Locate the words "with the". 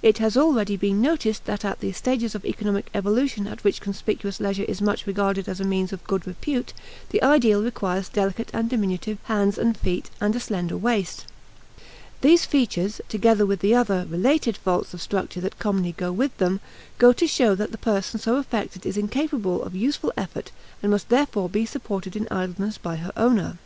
13.44-13.74